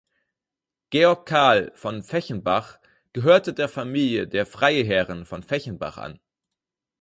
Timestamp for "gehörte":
3.13-3.53